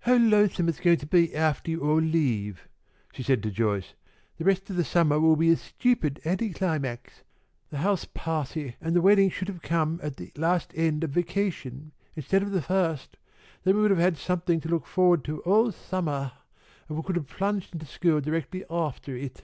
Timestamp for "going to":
0.80-1.06